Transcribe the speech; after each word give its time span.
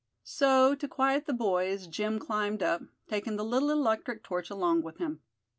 So, 0.23 0.73
to 0.73 0.87
quiet 0.87 1.27
the 1.27 1.33
boys, 1.33 1.85
Jim 1.85 2.17
climbed 2.17 2.63
up, 2.63 2.81
taking 3.07 3.35
the 3.35 3.45
little 3.45 3.69
electric 3.69 4.23
torch 4.23 4.49
along 4.49 4.81
with 4.81 4.97
him. 4.97 5.21